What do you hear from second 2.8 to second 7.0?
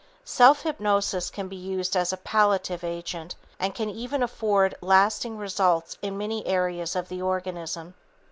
agent and can even afford lasting results in many areas